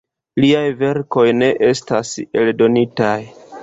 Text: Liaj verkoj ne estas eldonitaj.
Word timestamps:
Liaj 0.45 0.63
verkoj 0.79 1.27
ne 1.43 1.51
estas 1.69 2.17
eldonitaj. 2.43 3.17